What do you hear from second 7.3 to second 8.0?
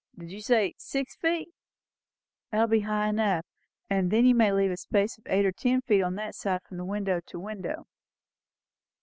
window."